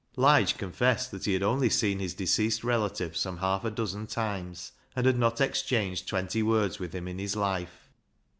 Lige 0.15 0.57
confessed 0.57 1.11
that 1.11 1.25
he 1.25 1.33
had 1.33 1.43
only 1.43 1.69
seen 1.69 1.99
his 1.99 2.15
deceased 2.15 2.63
relative 2.63 3.15
some 3.15 3.37
half 3.37 3.63
a 3.63 3.69
dozen 3.69 4.07
times, 4.07 4.71
and 4.95 5.05
had 5.05 5.19
not 5.19 5.39
exchanged 5.39 6.07
twenty 6.07 6.41
words 6.41 6.79
with 6.79 6.95
him 6.95 7.07
in 7.07 7.19
his 7.19 7.35
life. 7.35 7.87